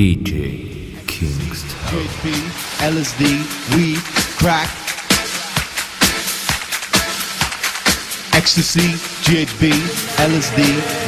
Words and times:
DJ 0.00 0.96
Kingston. 1.06 1.68
GHB, 1.92 2.32
LSD, 2.88 3.22
weed, 3.76 4.00
crack, 4.40 4.70
ecstasy, 8.32 8.96
GHB, 9.28 9.68
LSD, 10.16 10.60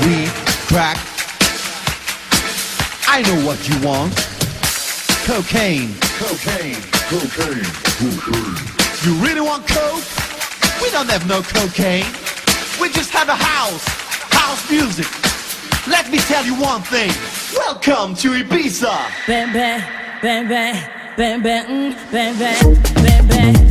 weed, 0.04 0.28
crack. 0.68 0.98
I 3.08 3.22
know 3.22 3.46
what 3.46 3.66
you 3.66 3.80
want. 3.80 4.12
Cocaine. 5.24 5.97
Cocaine, 6.21 6.77
cocaine, 7.09 7.65
cocaine. 7.97 8.56
You 9.06 9.15
really 9.24 9.40
want 9.40 9.67
coke? 9.67 10.04
We 10.83 10.90
don't 10.90 11.09
have 11.09 11.27
no 11.27 11.40
cocaine. 11.40 12.04
We 12.79 12.90
just 12.90 13.09
have 13.13 13.31
a 13.31 13.37
house. 13.37 13.87
House 14.37 14.71
music. 14.71 15.09
Let 15.88 16.11
me 16.11 16.19
tell 16.19 16.45
you 16.45 16.61
one 16.61 16.83
thing. 16.83 17.41
Welcome 17.55 18.14
to 18.16 18.28
Ibiza. 18.30 18.96
Bam 19.27 19.52
bam 19.52 19.80
bam 20.23 20.48
bam 20.48 21.42
bam 21.42 21.42
bam 21.42 21.92
bam 22.12 22.38
bam 22.38 23.28
bam 23.28 23.61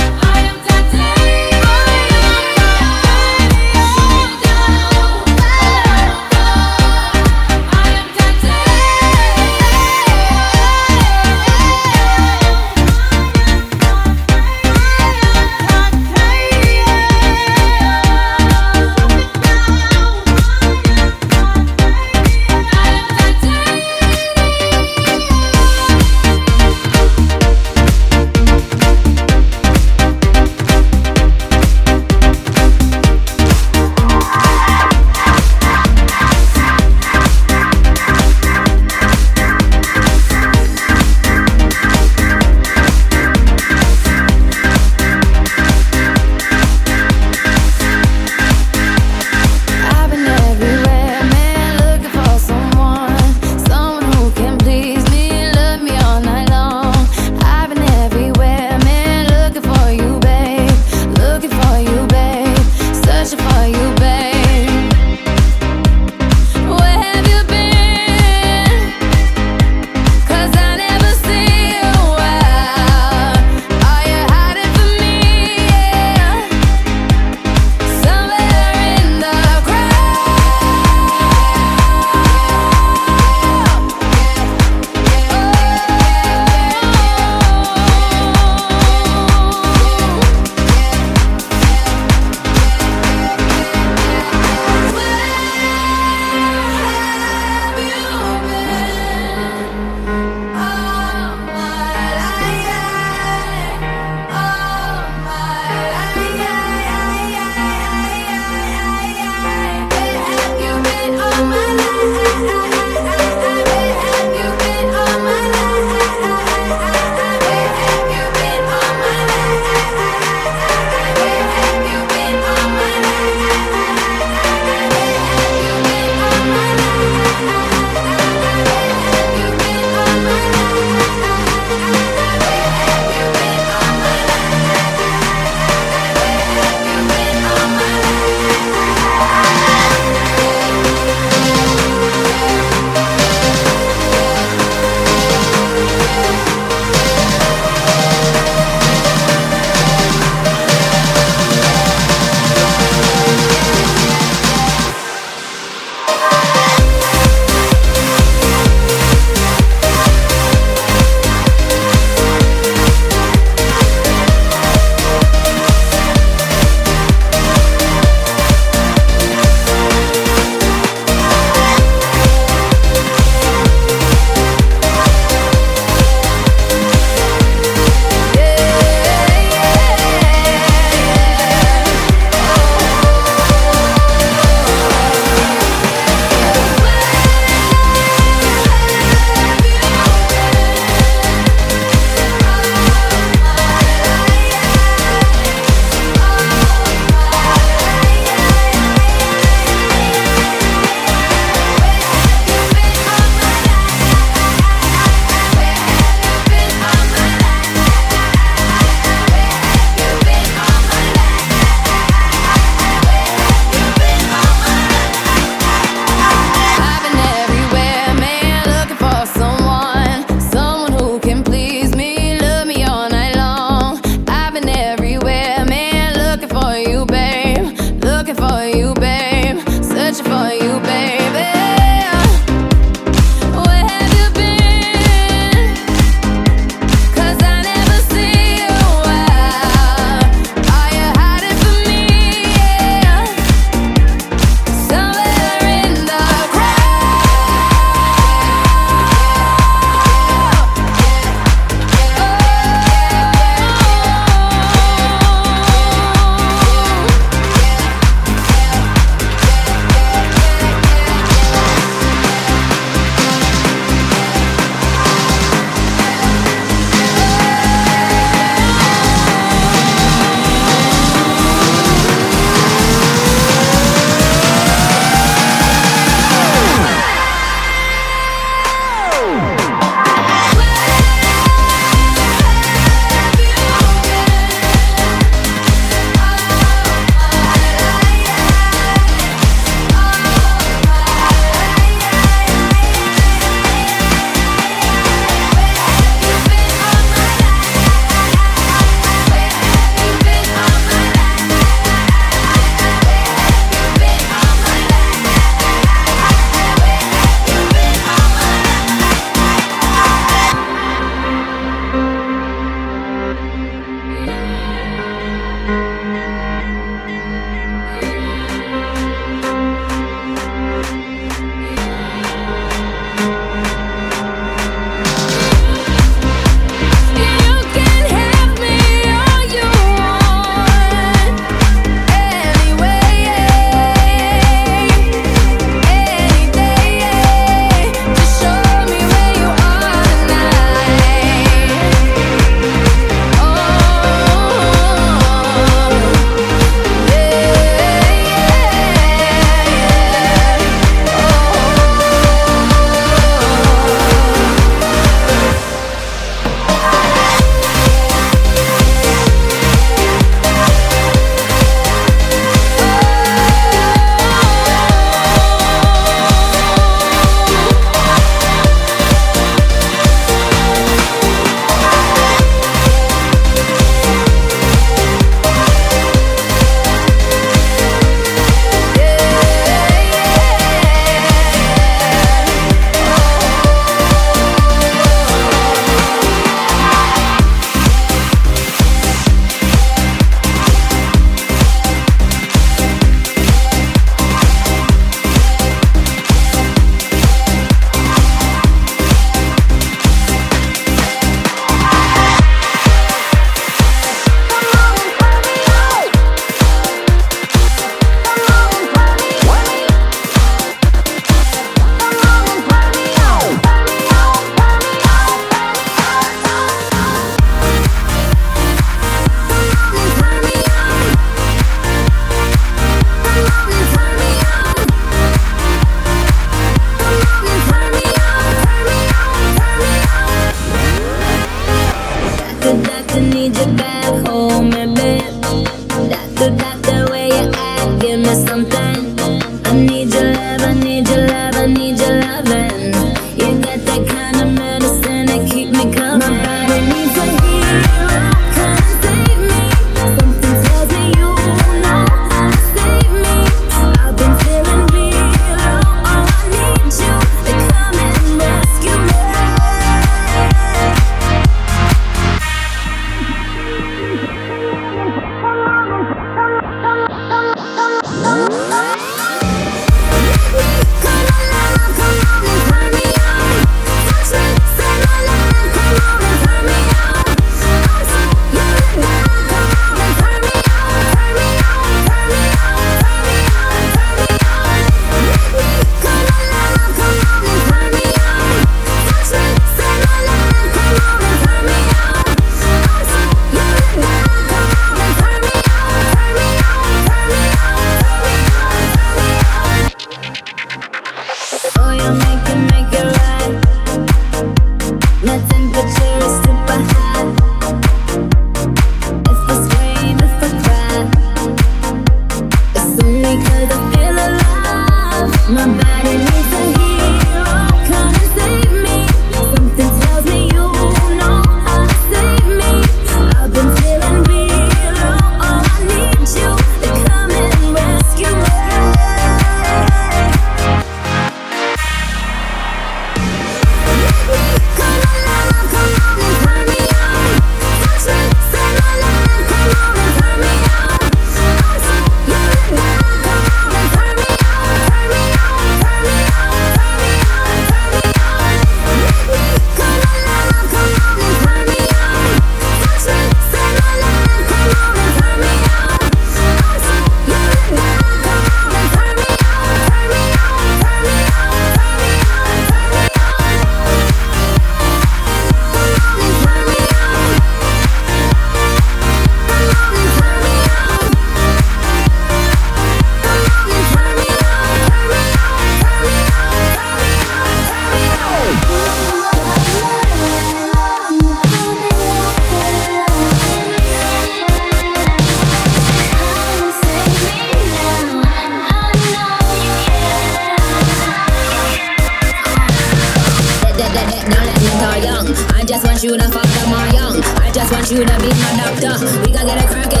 should 597.91 598.09
have 598.09 598.21
been 598.21 598.29
my 598.39 598.79
doctor. 598.79 599.19
We 599.19 599.33
gotta 599.33 599.45
get 599.45 599.65
a 599.65 599.67
crack 599.67 600.00